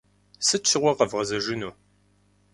Сыт 0.47 0.63
щыгъуэ 0.69 0.91
къэвгъэзэжыну? 0.97 1.73